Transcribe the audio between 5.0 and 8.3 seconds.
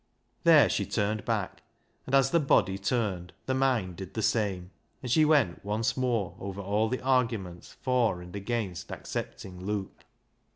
and she went once more over all the arguments for